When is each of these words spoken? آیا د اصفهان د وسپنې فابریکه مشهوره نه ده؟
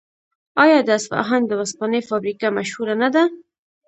آیا 0.63 0.79
د 0.83 0.89
اصفهان 0.99 1.41
د 1.45 1.51
وسپنې 1.59 1.99
فابریکه 2.09 2.47
مشهوره 2.57 2.95
نه 3.01 3.09
ده؟ 3.15 3.23